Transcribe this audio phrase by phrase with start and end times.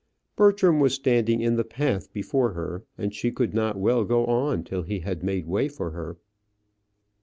[0.35, 4.63] Bertram was standing in the path before her, and she could not well go on
[4.63, 6.17] till he had made way for her.